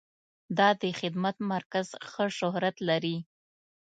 دا 0.57 0.69
د 0.81 0.83
خدمت 0.99 1.35
مرکز 1.53 1.87
ښه 2.09 2.25
شهرت 2.37 2.75
لري. 2.89 3.17